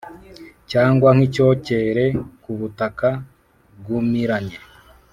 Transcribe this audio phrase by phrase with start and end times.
[0.71, 2.05] cyangwa nk’icyokere
[2.41, 3.09] ku butaka
[3.79, 4.57] bwumiranye.